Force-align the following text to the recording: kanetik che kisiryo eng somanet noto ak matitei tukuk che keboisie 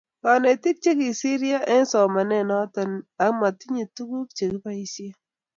kanetik 0.23 0.77
che 0.83 0.91
kisiryo 0.99 1.57
eng 1.73 1.87
somanet 1.91 2.45
noto 2.49 2.81
ak 3.23 3.31
matitei 3.39 3.91
tukuk 3.95 4.27
che 4.37 4.45
keboisie 4.51 5.11